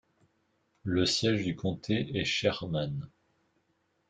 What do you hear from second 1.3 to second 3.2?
du comté est Sherman.